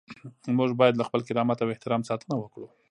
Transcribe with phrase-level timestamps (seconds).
[0.57, 2.67] موږ باید له خپل کرامت او احترام ساتنه وکړو.